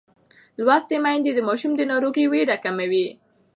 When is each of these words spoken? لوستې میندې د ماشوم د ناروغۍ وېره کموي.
لوستې 0.59 0.97
میندې 1.03 1.31
د 1.35 1.39
ماشوم 1.47 1.71
د 1.77 1.81
ناروغۍ 1.91 2.25
وېره 2.29 2.57
کموي. 2.63 3.07